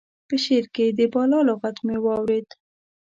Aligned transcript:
په 0.27 0.35
شعر 0.43 0.65
کې 0.75 0.85
د 0.97 0.99
بالا 1.13 1.39
لغت 1.49 1.75
مې 1.85 1.97
واورېد. 2.05 2.47